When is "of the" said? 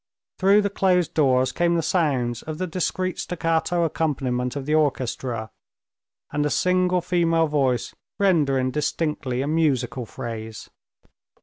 2.41-2.65, 4.55-4.73